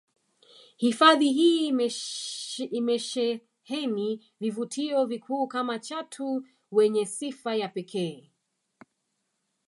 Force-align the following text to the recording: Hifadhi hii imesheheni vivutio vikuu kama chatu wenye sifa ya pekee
Hifadhi 0.77 1.31
hii 1.31 1.89
imesheheni 2.71 4.25
vivutio 4.39 5.05
vikuu 5.05 5.47
kama 5.47 5.79
chatu 5.79 6.47
wenye 6.71 7.05
sifa 7.05 7.55
ya 7.55 7.67
pekee 7.69 8.31